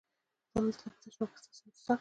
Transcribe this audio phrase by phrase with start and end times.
[0.51, 1.89] زه همدلته په تشناب کې ستاسي انتظار کوم.